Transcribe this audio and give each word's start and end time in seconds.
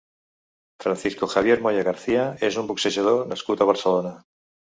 Francisco 0.83 1.29
Javier 1.33 1.57
Moya 1.65 1.83
García 1.89 2.25
és 2.49 2.59
un 2.63 2.71
boxejador 2.71 3.23
nascut 3.35 3.61
a 3.61 3.67
Barcelona. 3.73 4.15